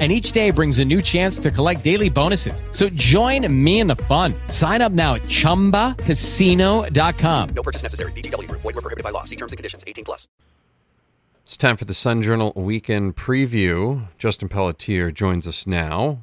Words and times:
and 0.00 0.10
each 0.10 0.32
day 0.32 0.50
brings 0.50 0.80
a 0.80 0.84
new 0.84 1.00
chance 1.00 1.38
to 1.38 1.52
collect 1.52 1.84
daily 1.84 2.10
bonuses. 2.10 2.64
So 2.72 2.88
join 2.88 3.46
me 3.64 3.78
in 3.78 3.86
the 3.86 3.94
fun. 3.96 4.34
Sign 4.48 4.82
up 4.82 4.90
now 4.90 5.14
at 5.14 5.22
ChumbaCasino.com. 5.22 7.48
No 7.54 7.62
purchase 7.62 7.84
necessary. 7.84 8.10
VGW. 8.12 8.50
Void 8.50 8.64
where 8.64 8.72
prohibited 8.74 9.04
by 9.04 9.10
law. 9.10 9.22
See 9.22 9.36
terms 9.36 9.52
and 9.52 9.56
conditions. 9.56 9.84
18 9.86 10.04
plus. 10.04 10.26
It's 11.44 11.56
time 11.58 11.76
for 11.76 11.84
the 11.84 11.94
Sun 11.94 12.22
Journal 12.22 12.52
Weekend 12.56 13.16
Preview. 13.16 14.08
Justin 14.16 14.48
Pelletier 14.48 15.10
joins 15.10 15.46
us 15.46 15.66
now 15.66 16.20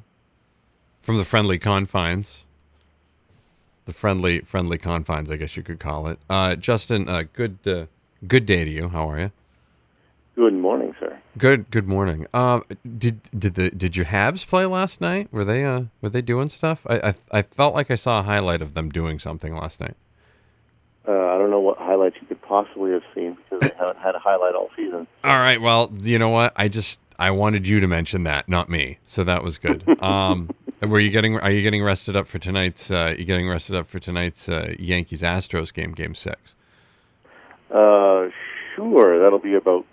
from 1.00 1.16
the 1.16 1.24
friendly 1.24 1.60
confines. 1.60 2.44
The 3.84 3.92
friendly 3.92 4.40
friendly 4.40 4.78
confines, 4.78 5.30
I 5.30 5.36
guess 5.36 5.56
you 5.56 5.62
could 5.62 5.78
call 5.78 6.08
it. 6.08 6.18
Uh, 6.28 6.56
Justin, 6.56 7.08
uh, 7.08 7.22
good 7.32 7.58
uh, 7.66 7.86
good 8.26 8.46
day 8.46 8.64
to 8.64 8.70
you. 8.70 8.88
How 8.88 9.08
are 9.10 9.20
you? 9.20 9.32
Good 10.34 10.54
morning, 10.54 10.94
sir. 10.98 11.11
Good 11.38 11.70
good 11.70 11.88
morning. 11.88 12.26
Um, 12.34 12.64
did 12.98 13.22
did 13.36 13.54
the 13.54 13.70
did 13.70 13.96
your 13.96 14.04
Habs 14.06 14.46
play 14.46 14.66
last 14.66 15.00
night? 15.00 15.28
Were 15.32 15.46
they 15.46 15.64
uh 15.64 15.84
were 16.02 16.10
they 16.10 16.20
doing 16.20 16.48
stuff? 16.48 16.86
I 16.88 17.08
I, 17.08 17.14
I 17.38 17.42
felt 17.42 17.74
like 17.74 17.90
I 17.90 17.94
saw 17.94 18.18
a 18.18 18.22
highlight 18.22 18.60
of 18.60 18.74
them 18.74 18.90
doing 18.90 19.18
something 19.18 19.54
last 19.54 19.80
night. 19.80 19.96
Uh, 21.08 21.12
I 21.12 21.38
don't 21.38 21.50
know 21.50 21.58
what 21.58 21.78
highlights 21.78 22.16
you 22.20 22.26
could 22.26 22.40
possibly 22.42 22.92
have 22.92 23.02
seen 23.14 23.36
because 23.36 23.60
they 23.60 23.74
haven't 23.78 23.98
had 23.98 24.14
a 24.14 24.18
highlight 24.18 24.54
all 24.54 24.70
season. 24.76 25.08
All 25.24 25.38
right. 25.38 25.60
Well, 25.60 25.90
you 26.02 26.16
know 26.16 26.28
what? 26.28 26.52
I 26.54 26.68
just 26.68 27.00
I 27.18 27.30
wanted 27.30 27.66
you 27.66 27.80
to 27.80 27.88
mention 27.88 28.24
that, 28.24 28.48
not 28.48 28.68
me. 28.68 28.98
So 29.04 29.24
that 29.24 29.42
was 29.42 29.58
good. 29.58 29.84
Um, 30.02 30.50
were 30.80 31.00
you 31.00 31.10
getting? 31.10 31.38
Are 31.38 31.50
you 31.50 31.62
getting 31.62 31.82
rested 31.82 32.16
up 32.16 32.26
for 32.26 32.38
tonight's? 32.38 32.90
Uh, 32.90 33.14
you 33.16 33.24
getting 33.24 33.48
rested 33.48 33.76
up 33.76 33.86
for 33.86 33.98
tonight's 34.00 34.48
uh, 34.48 34.74
Yankees 34.78 35.22
Astros 35.22 35.72
game, 35.72 35.92
Game 35.92 36.14
Six? 36.14 36.56
Uh, 37.70 38.28
sure. 38.74 39.20
That'll 39.20 39.38
be 39.38 39.54
about 39.54 39.86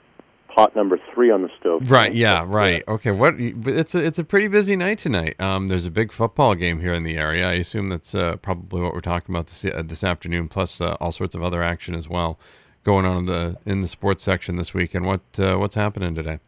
pot 0.59 0.75
number 0.75 0.99
three 1.13 1.31
on 1.31 1.41
the 1.41 1.49
stove. 1.59 1.89
Right. 1.89 2.13
Yeah. 2.13 2.43
Right. 2.45 2.83
Okay. 2.88 3.11
What? 3.11 3.35
It's 3.38 3.95
a 3.95 4.05
it's 4.05 4.19
a 4.19 4.23
pretty 4.25 4.49
busy 4.49 4.75
night 4.75 4.99
tonight. 4.99 5.39
Um, 5.39 5.69
there's 5.69 5.85
a 5.85 5.91
big 5.91 6.11
football 6.11 6.53
game 6.55 6.81
here 6.81 6.93
in 6.93 7.03
the 7.03 7.17
area. 7.17 7.47
I 7.47 7.53
assume 7.53 7.89
that's 7.89 8.13
uh, 8.13 8.35
probably 8.38 8.81
what 8.81 8.93
we're 8.93 8.99
talking 8.99 9.33
about 9.33 9.47
this 9.47 9.63
uh, 9.66 9.81
this 9.83 10.03
afternoon. 10.03 10.49
Plus 10.49 10.81
uh, 10.81 10.97
all 10.99 11.13
sorts 11.13 11.33
of 11.33 11.43
other 11.43 11.63
action 11.63 11.95
as 11.95 12.09
well 12.09 12.38
going 12.83 13.05
on 13.05 13.19
in 13.19 13.25
the 13.25 13.57
in 13.66 13.79
the 13.79 13.88
sports 13.88 14.23
section 14.23 14.57
this 14.57 14.73
week. 14.73 14.93
And 14.93 15.05
what 15.05 15.21
uh, 15.39 15.55
what's 15.55 15.75
happening 15.75 16.13
today? 16.13 16.39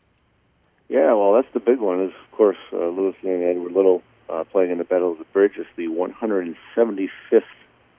Yeah. 0.90 1.14
Well, 1.14 1.34
that's 1.34 1.54
the 1.54 1.62
big 1.62 1.80
one. 1.80 2.02
Is 2.02 2.12
of 2.26 2.38
course 2.38 2.58
uh, 2.74 2.78
Lewiston 2.78 3.44
Edward 3.44 3.72
Little 3.72 4.04
uh, 4.30 4.44
playing 4.44 4.72
in 4.72 4.78
the 4.78 4.84
Battle 4.84 5.14
of 5.14 5.20
the 5.20 5.26
Bridge. 5.26 5.54
It's 5.56 5.70
the 5.78 5.88
175th 5.88 7.44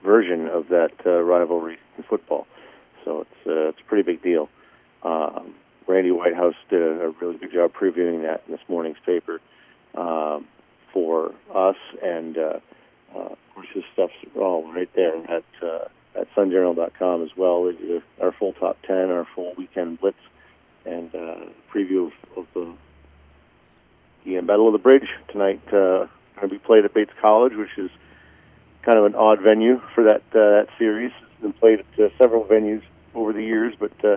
version 0.04 0.46
of 0.48 0.68
that 0.68 0.92
rivalry 1.06 1.78
in 1.96 2.04
football. 2.04 2.46
So 3.02 3.22
it's 3.22 3.46
it's 3.46 3.80
a 3.80 3.84
pretty 3.84 4.02
big 4.02 4.22
deal. 4.22 4.50
Um, 5.04 5.54
Randy 5.92 6.10
Whitehouse 6.10 6.54
did 6.70 6.80
a, 6.80 7.12
really 7.20 7.36
good 7.36 7.52
job 7.52 7.72
previewing 7.74 8.22
that 8.22 8.44
in 8.46 8.52
this 8.52 8.60
morning's 8.66 8.96
paper 9.04 9.40
um, 9.94 10.46
for 10.92 11.34
us, 11.54 11.76
and 12.02 12.38
uh, 12.38 12.60
uh, 13.14 13.18
of 13.18 13.38
course 13.54 13.66
his 13.74 13.84
stuff's 13.92 14.14
all 14.34 14.72
right 14.72 14.88
there 14.94 15.16
at 15.30 15.44
uh, 15.62 15.84
at 16.18 16.34
sunjournal.com 16.34 17.22
as 17.22 17.36
well. 17.36 17.70
Our 18.20 18.32
full 18.32 18.54
top 18.54 18.78
ten, 18.86 19.10
our 19.10 19.26
full 19.34 19.52
weekend 19.58 20.00
blitz, 20.00 20.16
and 20.86 21.14
uh, 21.14 21.36
preview 21.72 22.06
of, 22.06 22.38
of 22.38 22.46
the 22.54 22.72
the 24.24 24.40
Battle 24.40 24.68
of 24.68 24.72
the 24.72 24.78
Bridge 24.78 25.08
tonight. 25.28 25.60
Uh, 25.68 26.06
going 26.36 26.48
to 26.48 26.48
be 26.48 26.58
played 26.58 26.86
at 26.86 26.94
Bates 26.94 27.12
College, 27.20 27.52
which 27.54 27.76
is 27.76 27.90
kind 28.82 28.98
of 28.98 29.04
an 29.04 29.14
odd 29.14 29.40
venue 29.40 29.80
for 29.94 30.04
that 30.04 30.22
uh, 30.30 30.62
that 30.62 30.68
series. 30.78 31.12
It's 31.32 31.42
been 31.42 31.52
played 31.52 31.80
at 31.80 32.00
uh, 32.00 32.08
several 32.18 32.44
venues 32.44 32.82
over 33.14 33.34
the 33.34 33.44
years, 33.44 33.74
but 33.78 33.92
uh, 34.04 34.16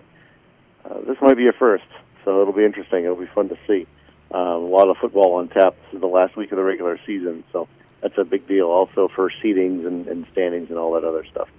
uh, 0.89 1.01
this 1.01 1.17
might 1.21 1.37
be 1.37 1.47
a 1.47 1.53
first, 1.53 1.85
so 2.23 2.41
it'll 2.41 2.53
be 2.53 2.65
interesting. 2.65 3.03
It'll 3.03 3.15
be 3.15 3.25
fun 3.27 3.49
to 3.49 3.57
see. 3.67 3.87
Um, 4.31 4.41
a 4.41 4.57
lot 4.57 4.89
of 4.89 4.97
football 4.97 5.33
on 5.35 5.49
tap. 5.49 5.75
This 5.85 5.95
is 5.95 6.01
the 6.01 6.07
last 6.07 6.35
week 6.35 6.51
of 6.51 6.57
the 6.57 6.63
regular 6.63 6.99
season, 7.05 7.43
so 7.51 7.67
that's 8.01 8.17
a 8.17 8.23
big 8.23 8.47
deal. 8.47 8.67
Also 8.67 9.07
for 9.07 9.31
seedings 9.43 9.85
and, 9.85 10.07
and 10.07 10.25
standings 10.31 10.69
and 10.69 10.77
all 10.77 10.93
that 10.93 11.03
other 11.03 11.25
stuff. 11.25 11.49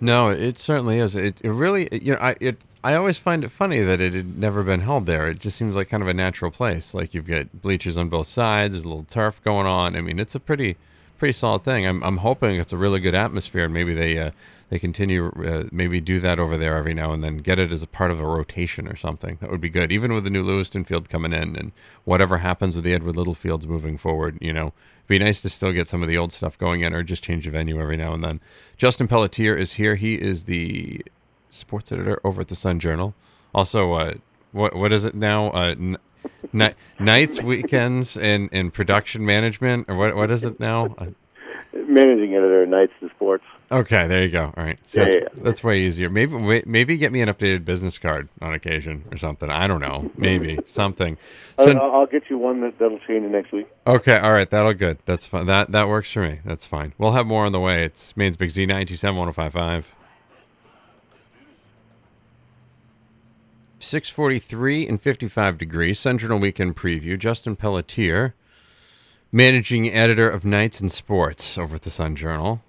No, 0.00 0.28
it 0.28 0.58
certainly 0.58 0.98
is. 0.98 1.16
It, 1.16 1.40
it 1.42 1.50
really, 1.50 1.88
you 1.90 2.12
know, 2.12 2.18
I 2.20 2.36
it 2.40 2.62
I 2.84 2.94
always 2.94 3.18
find 3.18 3.44
it 3.44 3.48
funny 3.48 3.80
that 3.80 4.00
it 4.00 4.12
had 4.12 4.36
never 4.38 4.62
been 4.62 4.80
held 4.80 5.06
there. 5.06 5.28
It 5.28 5.38
just 5.38 5.56
seems 5.56 5.74
like 5.74 5.88
kind 5.88 6.02
of 6.02 6.08
a 6.08 6.14
natural 6.14 6.50
place. 6.50 6.92
Like 6.92 7.14
you've 7.14 7.26
got 7.26 7.62
bleachers 7.62 7.96
on 7.96 8.08
both 8.10 8.26
sides. 8.26 8.74
There's 8.74 8.84
a 8.84 8.88
little 8.88 9.04
turf 9.04 9.42
going 9.42 9.66
on. 9.66 9.96
I 9.96 10.02
mean, 10.02 10.18
it's 10.18 10.34
a 10.34 10.40
pretty 10.40 10.76
pretty 11.18 11.32
solid 11.32 11.62
thing. 11.62 11.86
I'm 11.86 12.02
I'm 12.02 12.18
hoping 12.18 12.56
it's 12.60 12.74
a 12.74 12.76
really 12.76 13.00
good 13.00 13.14
atmosphere. 13.14 13.64
and 13.64 13.72
Maybe 13.72 13.94
they 13.94 14.18
uh, 14.18 14.30
they 14.68 14.78
continue 14.78 15.28
uh, 15.28 15.64
maybe 15.70 16.00
do 16.00 16.18
that 16.20 16.40
over 16.40 16.56
there 16.56 16.76
every 16.76 16.94
now 16.94 17.12
and 17.12 17.22
then. 17.22 17.38
Get 17.38 17.58
it 17.58 17.72
as 17.72 17.82
a 17.82 17.86
part 17.86 18.10
of 18.10 18.20
a 18.20 18.26
rotation 18.26 18.88
or 18.88 18.96
something. 18.96 19.38
That 19.40 19.50
would 19.50 19.60
be 19.60 19.68
good. 19.68 19.92
Even 19.92 20.12
with 20.12 20.24
the 20.24 20.30
new 20.30 20.42
Lewiston 20.42 20.84
field 20.84 21.08
coming 21.08 21.32
in 21.32 21.54
and 21.54 21.72
whatever 22.04 22.38
happens 22.38 22.74
with 22.74 22.84
the 22.84 22.92
Edward 22.92 23.16
Little 23.16 23.34
fields 23.34 23.66
moving 23.66 23.96
forward, 23.96 24.38
you 24.40 24.52
know, 24.52 24.72
it'd 24.98 25.08
be 25.08 25.18
nice 25.18 25.40
to 25.42 25.48
still 25.48 25.72
get 25.72 25.86
some 25.86 26.02
of 26.02 26.08
the 26.08 26.18
old 26.18 26.32
stuff 26.32 26.58
going 26.58 26.80
in 26.80 26.94
or 26.94 27.04
just 27.04 27.22
change 27.22 27.44
the 27.44 27.50
venue 27.50 27.80
every 27.80 27.96
now 27.96 28.12
and 28.12 28.24
then. 28.24 28.40
Justin 28.76 29.06
Pelletier 29.06 29.56
is 29.56 29.74
here. 29.74 29.94
He 29.94 30.14
is 30.14 30.46
the 30.46 31.00
sports 31.48 31.92
editor 31.92 32.20
over 32.24 32.40
at 32.40 32.48
the 32.48 32.56
Sun 32.56 32.80
Journal. 32.80 33.14
Also, 33.54 33.92
uh, 33.92 34.14
what 34.52 34.74
what 34.74 34.92
is 34.92 35.04
it 35.04 35.14
now? 35.14 35.50
Uh, 35.50 35.74
n- 36.52 36.74
nights, 36.98 37.40
weekends, 37.40 38.16
and, 38.16 38.48
and 38.52 38.72
production 38.72 39.24
management, 39.24 39.86
or 39.88 39.94
what 39.94 40.16
what 40.16 40.30
is 40.30 40.44
it 40.44 40.58
now? 40.58 40.96
Managing 41.88 42.34
editor, 42.34 42.66
nights 42.66 42.92
and 43.00 43.10
sports. 43.10 43.44
Okay, 43.70 44.06
there 44.06 44.22
you 44.22 44.28
go. 44.30 44.52
All 44.56 44.64
right, 44.64 44.78
so 44.86 45.00
yeah, 45.00 45.06
that's, 45.06 45.38
yeah. 45.38 45.44
that's 45.44 45.64
way 45.64 45.82
easier. 45.82 46.08
Maybe 46.08 46.62
maybe 46.66 46.96
get 46.96 47.10
me 47.10 47.20
an 47.20 47.28
updated 47.28 47.64
business 47.64 47.98
card 47.98 48.28
on 48.40 48.54
occasion 48.54 49.04
or 49.10 49.16
something. 49.16 49.50
I 49.50 49.66
don't 49.66 49.80
know. 49.80 50.10
Maybe 50.16 50.58
something. 50.66 51.18
So, 51.58 51.72
I'll, 51.72 52.00
I'll, 52.00 52.06
get 52.06 52.30
you 52.30 52.38
one 52.38 52.60
that, 52.60 52.78
that'll 52.78 53.00
change 53.00 53.28
next 53.30 53.50
week. 53.50 53.68
Okay, 53.86 54.18
all 54.18 54.32
right, 54.32 54.48
that'll 54.48 54.74
good. 54.74 54.98
That's 55.04 55.26
fine. 55.26 55.46
That 55.46 55.72
that 55.72 55.88
works 55.88 56.12
for 56.12 56.22
me. 56.22 56.38
That's 56.44 56.64
fine. 56.64 56.94
We'll 56.96 57.12
have 57.12 57.26
more 57.26 57.44
on 57.44 57.52
the 57.52 57.60
way. 57.60 57.84
It's 57.84 58.16
Maine's 58.16 58.36
Big 58.36 58.50
Z 58.50 58.66
nine 58.66 58.86
two 58.86 58.96
seven 58.96 59.16
one 59.16 59.26
zero 59.26 59.30
oh 59.30 59.50
five 59.50 59.52
five. 59.52 59.94
643 63.78 64.88
and 64.88 65.00
55 65.00 65.58
degrees. 65.58 65.98
Central 65.98 66.38
Weekend 66.38 66.76
Preview. 66.76 67.18
Justin 67.18 67.56
Pelletier, 67.56 68.34
managing 69.36 69.92
editor 69.92 70.26
of 70.26 70.46
Nights 70.46 70.80
and 70.80 70.90
Sports 70.90 71.58
over 71.58 71.76
at 71.76 71.82
the 71.82 71.90
Sun 71.90 72.16
Journal 72.16 72.62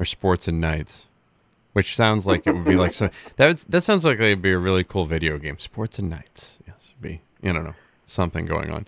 or 0.00 0.04
Sports 0.04 0.48
and 0.48 0.60
Nights, 0.60 1.06
which 1.74 1.94
sounds 1.94 2.26
like 2.26 2.44
it 2.44 2.52
would 2.52 2.64
be 2.64 2.74
like 2.74 2.92
so. 3.00 3.08
That 3.36 3.46
would, 3.46 3.58
that 3.70 3.82
sounds 3.82 4.04
like 4.04 4.18
it'd 4.18 4.42
be 4.42 4.50
a 4.50 4.58
really 4.58 4.82
cool 4.82 5.04
video 5.04 5.38
game. 5.38 5.58
Sports 5.58 6.00
and 6.00 6.10
Nights, 6.10 6.58
yes, 6.66 6.92
be 7.00 7.20
I 7.44 7.52
don't 7.52 7.64
know 7.64 7.76
something 8.04 8.46
going 8.46 8.70
on. 8.70 8.86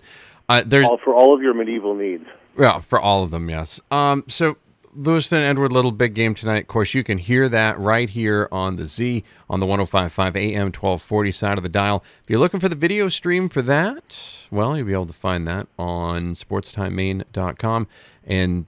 Uh, 0.49 0.61
there's 0.65 0.85
all, 0.85 0.99
for 1.03 1.15
all 1.15 1.33
of 1.33 1.41
your 1.41 1.53
medieval 1.53 1.95
needs. 1.95 2.25
Yeah, 2.59 2.79
for 2.79 2.99
all 2.99 3.23
of 3.23 3.31
them, 3.31 3.49
yes. 3.49 3.79
Um, 3.89 4.25
so 4.27 4.57
Lewiston 4.95 5.41
Edward 5.41 5.71
Little 5.71 5.91
big 5.91 6.13
game 6.13 6.33
tonight. 6.33 6.63
Of 6.63 6.67
course, 6.67 6.93
you 6.93 7.03
can 7.03 7.17
hear 7.17 7.49
that 7.49 7.77
right 7.77 8.09
here 8.09 8.47
on 8.51 8.77
the 8.77 8.85
Z 8.85 9.23
on 9.49 9.59
the 9.59 9.65
1055 9.65 10.35
AM 10.35 10.67
1240 10.67 11.31
side 11.31 11.57
of 11.57 11.63
the 11.63 11.69
dial. 11.69 12.03
If 12.23 12.29
you're 12.29 12.39
looking 12.39 12.59
for 12.59 12.69
the 12.69 12.75
video 12.75 13.09
stream 13.09 13.49
for 13.49 13.61
that, 13.63 14.47
well, 14.51 14.77
you'll 14.77 14.85
be 14.85 14.93
able 14.93 15.05
to 15.07 15.13
find 15.13 15.47
that 15.47 15.67
on 15.77 16.33
sportstimemaine.com. 16.33 17.87
And 18.25 18.65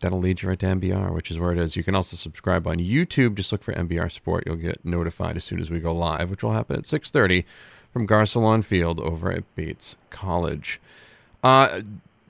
that'll 0.00 0.18
lead 0.18 0.42
you 0.42 0.50
right 0.50 0.58
to 0.58 0.66
MBR, 0.66 1.14
which 1.14 1.30
is 1.30 1.38
where 1.38 1.52
it 1.52 1.58
is. 1.58 1.76
You 1.76 1.82
can 1.82 1.94
also 1.94 2.16
subscribe 2.16 2.66
on 2.66 2.76
YouTube. 2.76 3.36
Just 3.36 3.50
look 3.50 3.62
for 3.62 3.72
MBR 3.72 4.12
Sport. 4.12 4.44
You'll 4.46 4.56
get 4.56 4.84
notified 4.84 5.36
as 5.36 5.44
soon 5.44 5.60
as 5.60 5.70
we 5.70 5.80
go 5.80 5.94
live, 5.94 6.30
which 6.30 6.42
will 6.42 6.52
happen 6.52 6.76
at 6.76 6.86
6:30 6.86 7.44
from 7.92 8.06
Garcelon 8.06 8.62
Field 8.62 9.00
over 9.00 9.32
at 9.32 9.44
Bates 9.54 9.96
College. 10.10 10.80
Uh, 11.42 11.80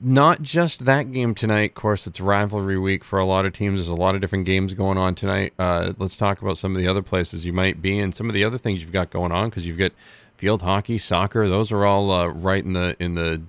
not 0.01 0.41
just 0.41 0.85
that 0.85 1.11
game 1.11 1.33
tonight. 1.35 1.71
Of 1.71 1.75
course, 1.75 2.07
it's 2.07 2.19
rivalry 2.19 2.77
week 2.77 3.03
for 3.03 3.19
a 3.19 3.25
lot 3.25 3.45
of 3.45 3.53
teams. 3.53 3.79
There's 3.79 3.87
a 3.87 3.95
lot 3.95 4.15
of 4.15 4.21
different 4.21 4.45
games 4.45 4.73
going 4.73 4.97
on 4.97 5.15
tonight. 5.15 5.53
Uh, 5.57 5.93
let's 5.97 6.17
talk 6.17 6.41
about 6.41 6.57
some 6.57 6.75
of 6.75 6.81
the 6.81 6.87
other 6.87 7.01
places 7.01 7.45
you 7.45 7.53
might 7.53 7.81
be 7.81 7.99
and 7.99 8.13
some 8.13 8.27
of 8.27 8.33
the 8.33 8.43
other 8.43 8.57
things 8.57 8.81
you've 8.81 8.91
got 8.91 9.09
going 9.09 9.31
on 9.31 9.49
because 9.49 9.65
you've 9.65 9.77
got 9.77 9.91
field 10.37 10.61
hockey, 10.61 10.97
soccer. 10.97 11.47
Those 11.47 11.71
are 11.71 11.85
all 11.85 12.11
uh, 12.11 12.27
right 12.27 12.63
in 12.63 12.73
the 12.73 12.95
in 12.99 13.15
the 13.15 13.41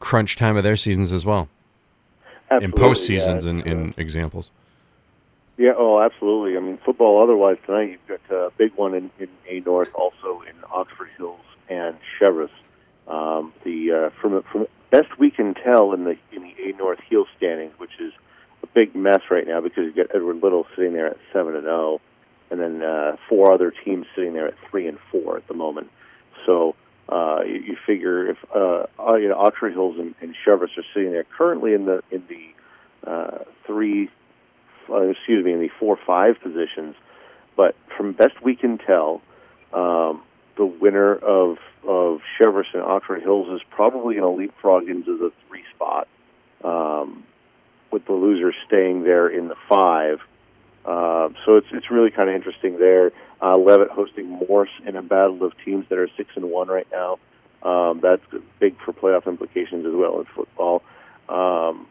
crunch 0.00 0.36
time 0.36 0.56
of 0.56 0.64
their 0.64 0.76
seasons 0.76 1.12
as 1.12 1.24
well 1.24 1.48
in 2.60 2.72
post 2.72 3.06
seasons 3.06 3.44
yeah, 3.44 3.50
and 3.50 3.66
in 3.66 3.88
uh, 3.88 3.92
examples. 3.96 4.50
Yeah, 5.56 5.72
oh, 5.76 6.00
absolutely. 6.00 6.56
I 6.56 6.60
mean, 6.60 6.78
football. 6.84 7.22
Otherwise, 7.22 7.58
tonight 7.64 7.90
you've 7.90 8.20
got 8.28 8.36
a 8.36 8.50
big 8.56 8.72
one 8.74 8.94
in, 8.94 9.10
in 9.18 9.28
A 9.48 9.60
North, 9.60 9.94
also 9.94 10.42
in 10.42 10.54
Oxford 10.72 11.10
Hills 11.16 11.40
and 11.68 11.96
Cheverus. 12.18 12.50
Um, 13.06 13.52
the 13.64 13.92
uh, 13.92 14.20
from 14.20 14.42
from 14.44 14.66
best 14.94 15.18
we 15.18 15.30
can 15.30 15.54
tell 15.54 15.92
in 15.92 16.04
the 16.04 16.16
in 16.32 16.42
the 16.42 16.54
A 16.68 16.76
North 16.76 17.00
Heal 17.08 17.24
standings, 17.36 17.72
which 17.78 17.98
is 17.98 18.12
a 18.62 18.66
big 18.68 18.94
mess 18.94 19.22
right 19.30 19.46
now 19.46 19.60
because 19.60 19.84
you've 19.84 19.96
got 19.96 20.14
Edward 20.14 20.40
Little 20.40 20.66
sitting 20.76 20.92
there 20.92 21.08
at 21.08 21.16
seven 21.32 21.56
and 21.56 21.64
zero, 21.64 22.00
and 22.50 22.60
then 22.60 22.82
uh, 22.82 23.16
four 23.28 23.52
other 23.52 23.72
teams 23.84 24.06
sitting 24.14 24.34
there 24.34 24.46
at 24.46 24.54
three 24.70 24.86
and 24.86 24.98
four 25.10 25.36
at 25.36 25.48
the 25.48 25.54
moment. 25.54 25.90
So 26.46 26.76
uh, 27.08 27.40
you, 27.44 27.54
you 27.54 27.76
figure 27.84 28.30
if 28.30 28.36
uh, 28.54 28.86
uh, 29.00 29.14
you 29.14 29.28
know 29.28 29.38
Oxford 29.38 29.72
Hills 29.72 29.96
and, 29.98 30.14
and 30.20 30.34
Cheverus 30.46 30.78
are 30.78 30.84
sitting 30.94 31.10
there 31.10 31.24
currently 31.24 31.74
in 31.74 31.86
the 31.86 32.02
in 32.12 32.22
the 32.28 33.10
uh, 33.10 33.38
three, 33.66 34.08
uh, 34.88 35.08
excuse 35.08 35.44
me, 35.44 35.52
in 35.52 35.60
the 35.60 35.70
four 35.80 35.98
five 36.06 36.40
positions, 36.40 36.94
but 37.56 37.74
from 37.96 38.12
best 38.12 38.40
we 38.44 38.54
can 38.54 38.78
tell, 38.78 39.22
um, 39.72 40.22
the 40.56 40.66
winner 40.66 41.14
of 41.14 41.58
of 41.86 42.20
Cheverus 42.38 42.66
and 42.72 42.82
Oxford 42.82 43.22
Hills 43.22 43.48
is 43.54 43.60
probably 43.70 44.16
going 44.16 44.36
to 44.36 44.40
leapfrog 44.40 44.88
into 44.88 45.18
the 45.18 45.32
three 45.48 45.64
spot, 45.74 46.08
um, 46.62 47.24
with 47.90 48.06
the 48.06 48.12
losers 48.12 48.54
staying 48.66 49.02
there 49.02 49.28
in 49.28 49.48
the 49.48 49.56
five. 49.68 50.20
Uh, 50.84 51.30
so 51.44 51.56
it's 51.56 51.66
it's 51.72 51.90
really 51.90 52.10
kind 52.10 52.28
of 52.28 52.34
interesting 52.34 52.78
there. 52.78 53.12
Uh, 53.40 53.56
Leavitt 53.56 53.90
hosting 53.90 54.28
Morse 54.28 54.70
in 54.86 54.96
a 54.96 55.02
battle 55.02 55.42
of 55.44 55.52
teams 55.64 55.86
that 55.88 55.98
are 55.98 56.08
six 56.16 56.30
and 56.36 56.50
one 56.50 56.68
right 56.68 56.86
now. 56.90 57.18
Um, 57.62 58.00
that's 58.00 58.22
big 58.58 58.76
for 58.84 58.92
playoff 58.92 59.26
implications 59.26 59.86
as 59.86 59.94
well 59.94 60.20
in 60.20 60.26
football. 60.26 60.82
Um, 61.28 61.86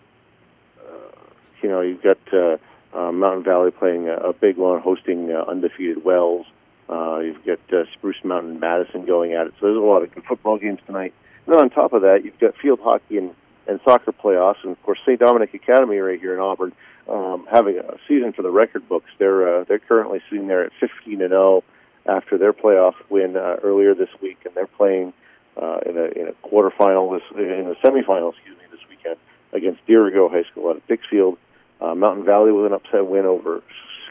uh, 0.80 1.16
you 1.62 1.70
know, 1.70 1.82
you've 1.82 2.04
got 2.04 2.20
uh, 2.32 2.58
uh, 2.94 3.12
Mountain 3.12 3.44
Valley 3.44 3.72
playing 3.72 4.08
a, 4.08 4.14
a 4.14 4.34
big 4.34 4.58
one, 4.58 4.82
hosting 4.82 5.32
uh, 5.32 5.46
undefeated 5.48 6.04
Wells. 6.04 6.46
Uh, 6.90 7.20
you've 7.20 7.44
got 7.46 7.60
uh, 7.74 7.86
Spruce 7.94 8.24
Mountain 8.24 8.60
Madison 8.60 9.06
going 9.06 9.34
at 9.34 9.48
it. 9.48 9.54
So 9.60 9.68
there's 9.68 9.78
a 9.78 9.82
lot 9.82 10.04
of 10.04 10.14
good 10.14 10.24
football 10.26 10.58
games 10.58 10.80
tonight. 10.86 11.14
And 11.46 11.56
then 11.56 11.62
on 11.62 11.70
top 11.70 11.94
of 11.94 12.02
that, 12.02 12.24
you've 12.24 12.40
got 12.40 12.56
field 12.58 12.80
hockey 12.82 13.18
and, 13.18 13.34
and 13.68 13.80
soccer 13.86 14.12
playoffs, 14.12 14.64
and 14.64 14.72
of 14.72 14.84
course 14.84 15.00
St. 15.06 15.20
Dominic 15.20 15.54
Academy 15.54 15.98
right 15.98 16.20
here 16.20 16.34
in 16.34 16.40
Auburn 16.40 16.74
um, 17.10 17.48
having 17.52 17.78
a 17.78 17.98
season 18.08 18.34
for 18.34 18.42
the 18.42 18.52
record 18.52 18.88
books. 18.88 19.10
They're 19.18 19.62
uh, 19.62 19.64
they're 19.66 19.80
currently 19.80 20.22
sitting 20.30 20.48
there 20.48 20.64
at 20.66 20.72
15 20.80 21.22
and 21.22 21.30
0 21.30 21.64
after 22.06 22.38
their 22.38 22.54
playoff 22.54 22.96
win 23.10 23.36
uh, 23.36 23.58
earlier 23.64 23.94
this 23.94 24.10
week, 24.22 24.40
and 24.46 24.54
they're 24.56 24.68
playing 24.68 25.14
uh, 25.62 25.80
in 25.86 25.98
a 25.98 26.04
in 26.04 26.28
a 26.28 26.48
quarterfinal 26.48 27.20
this 27.20 27.38
in 27.38 27.68
a 27.68 27.76
semifinal, 27.86 28.34
excuse 28.34 28.58
me, 28.58 28.66
this 28.72 28.80
weekend 28.90 29.18
against 29.52 29.86
Dirigo 29.88 30.32
High 30.32 30.50
School 30.52 30.70
out 30.70 30.78
of 30.78 30.88
Dixfield. 30.88 31.38
Uh, 31.82 31.96
Mountain 31.96 32.26
Valley 32.26 32.52
with 32.52 32.66
an 32.66 32.74
upset 32.74 33.06
win 33.06 33.26
over 33.26 33.62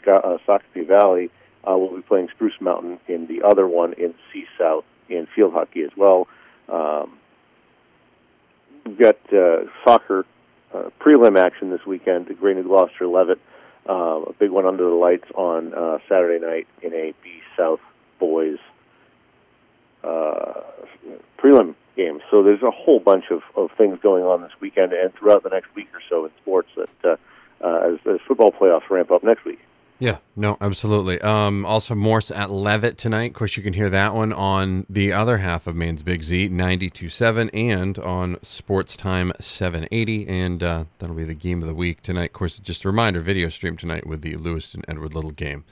Scott, 0.01 0.23
uh, 0.23 0.37
Sacopee 0.47 0.87
Valley. 0.87 1.31
Uh, 1.65 1.77
we'll 1.77 1.95
be 1.95 2.01
playing 2.01 2.29
Spruce 2.35 2.59
Mountain 2.59 2.99
in 3.07 3.27
the 3.27 3.43
other 3.43 3.67
one 3.67 3.93
in 3.93 4.13
C 4.31 4.45
South 4.59 4.83
in 5.09 5.27
field 5.35 5.53
hockey 5.53 5.83
as 5.83 5.91
well. 5.95 6.27
Um, 6.69 7.17
we've 8.85 8.99
got 8.99 9.17
uh, 9.33 9.65
soccer 9.85 10.25
uh, 10.73 10.89
prelim 10.99 11.39
action 11.41 11.69
this 11.69 11.85
weekend. 11.85 12.27
The 12.27 12.33
Gray 12.33 12.53
New 12.53 12.63
Gloucester 12.63 13.07
Leavitt, 13.07 13.39
uh, 13.87 13.93
a 13.93 14.33
big 14.33 14.51
one 14.51 14.65
under 14.65 14.83
the 14.83 14.95
lights 14.95 15.29
on 15.35 15.73
uh, 15.73 15.99
Saturday 16.09 16.45
night 16.45 16.67
in 16.81 16.93
a 16.93 17.13
B 17.23 17.41
South 17.57 17.79
boys 18.19 18.57
uh, 20.03 20.61
prelim 21.37 21.75
game. 21.95 22.19
So 22.31 22.43
there's 22.43 22.63
a 22.63 22.71
whole 22.71 22.99
bunch 22.99 23.25
of, 23.29 23.41
of 23.55 23.71
things 23.77 23.99
going 24.01 24.23
on 24.23 24.41
this 24.41 24.51
weekend 24.59 24.93
and 24.93 25.13
throughout 25.13 25.43
the 25.43 25.49
next 25.49 25.73
week 25.75 25.89
or 25.93 26.01
so 26.09 26.25
in 26.25 26.31
sports 26.41 26.69
that 26.75 26.89
uh, 27.03 27.15
uh, 27.63 27.93
as, 27.93 27.99
as 28.05 28.19
football 28.27 28.51
playoffs 28.51 28.89
ramp 28.89 29.11
up 29.11 29.23
next 29.23 29.45
week. 29.45 29.59
Yeah, 30.03 30.17
no, 30.35 30.57
absolutely. 30.59 31.21
Um, 31.21 31.65
also, 31.65 31.95
Morse 31.95 32.29
at 32.29 32.51
Leavitt 32.51 32.97
tonight. 32.97 33.29
Of 33.31 33.35
course, 33.35 33.55
you 33.55 33.63
can 33.63 33.71
hear 33.71 33.89
that 33.89 34.13
one 34.13 34.33
on 34.33 34.85
the 34.89 35.13
other 35.13 35.37
half 35.37 35.65
of 35.65 35.77
Maine's 35.77 36.03
Big 36.03 36.23
Z, 36.23 36.49
92.7, 36.49 37.49
and 37.53 37.97
on 37.99 38.35
Sports 38.43 38.97
Time 38.97 39.31
780. 39.39 40.27
And 40.27 40.61
uh, 40.61 40.83
that'll 40.99 41.15
be 41.15 41.23
the 41.23 41.33
game 41.33 41.61
of 41.61 41.69
the 41.69 41.73
week 41.73 42.01
tonight. 42.01 42.31
Of 42.31 42.33
course, 42.33 42.59
just 42.59 42.83
a 42.83 42.89
reminder 42.89 43.21
video 43.21 43.47
stream 43.47 43.77
tonight 43.77 44.05
with 44.05 44.23
the 44.23 44.35
Lewiston 44.35 44.81
Edward 44.89 45.13
Little 45.15 45.31
game 45.31 45.63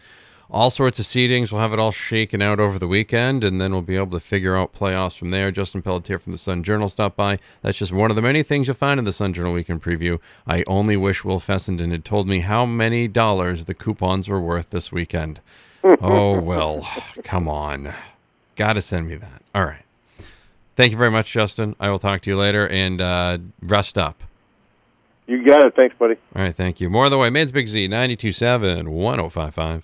all 0.51 0.69
sorts 0.69 1.00
of 1.00 1.06
seedings. 1.06 1.51
We'll 1.51 1.62
have 1.62 1.71
it 1.74 1.80
all 1.80 1.94
shaken 1.94 2.42
out 2.42 2.59
over 2.59 2.77
the 2.77 2.88
weekend, 2.88 3.44
and 3.44 3.59
then 3.59 3.71
we'll 3.71 3.81
be 3.81 3.95
able 3.95 4.12
to 4.12 4.19
figure 4.19 4.56
out 4.57 4.74
playoffs 4.74 5.18
from 5.18 5.31
there. 5.31 5.50
Justin 5.50 5.81
Pelletier 5.81 6.19
from 6.19 6.33
the 6.33 6.38
Sun 6.38 6.63
Journal 6.63 6.89
stopped 6.89 7.15
by. 7.15 7.39
That's 7.62 7.77
just 7.77 7.94
one 7.94 8.09
of 8.09 8.15
the 8.18 8.21
many 8.21 8.44
things 8.44 8.68
you'll 8.68 8.75
find 8.75 9.00
in 9.00 9.06
the 9.06 9.13
Sun 9.13 9.33
Journal 9.33 9.53
Weekend 9.53 9.81
Preview. 9.81 10.19
I 10.45 10.63
only 10.68 10.98
wish 10.98 11.24
Will 11.24 11.39
Fessenden 11.39 11.92
had 11.92 12.03
told 12.03 12.27
me 12.27 12.42
how 12.42 12.65
many 12.65 13.07
dollars 13.07 13.65
the 13.65 13.74
coupons 13.74 14.27
were 14.27 14.42
worth 14.42 14.71
this 14.71 14.92
weekend. 14.92 15.39
oh, 15.83 16.39
Will, 16.42 16.86
come 17.24 17.48
on. 17.48 17.94
Got 18.57 18.74
to 18.74 18.81
send 18.81 19.07
me 19.07 19.15
that. 19.15 19.42
All 19.56 19.63
right. 19.63 19.83
Thank 20.75 20.92
you 20.92 20.98
very 20.98 21.12
much, 21.12 21.31
Justin. 21.31 21.75
I 21.80 21.89
will 21.89 22.00
talk 22.00 22.21
to 22.21 22.30
you 22.30 22.36
later, 22.36 22.68
and 22.68 23.00
uh, 23.01 23.38
rest 23.62 23.98
up. 23.98 24.24
You 25.27 25.45
got 25.45 25.65
it. 25.65 25.75
Thanks, 25.75 25.95
buddy. 25.98 26.15
All 26.36 26.42
right, 26.42 26.56
thank 26.56 26.81
you. 26.81 26.89
More 26.89 27.06
on 27.06 27.12
the 27.12 27.18
way. 27.18 27.30
Maine's 27.30 27.53
Big 27.53 27.68
Z, 27.68 27.88
92.7, 27.88 28.83
105.5. 28.88 29.83